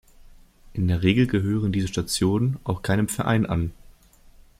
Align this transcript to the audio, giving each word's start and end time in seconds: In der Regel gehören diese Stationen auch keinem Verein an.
In 0.73 0.87
der 0.87 1.03
Regel 1.03 1.27
gehören 1.27 1.71
diese 1.71 1.87
Stationen 1.87 2.57
auch 2.63 2.81
keinem 2.81 3.07
Verein 3.07 3.45
an. 3.45 3.71